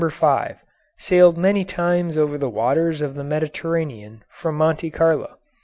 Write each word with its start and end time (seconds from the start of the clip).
5, 0.09 0.57
sailed 0.97 1.37
many 1.37 1.63
times 1.63 2.17
over 2.17 2.35
the 2.35 2.49
waters 2.49 3.01
of 3.01 3.13
the 3.13 3.23
Mediterranean 3.23 4.23
from 4.31 4.55
Monte 4.55 4.89
Carlo. 4.89 5.37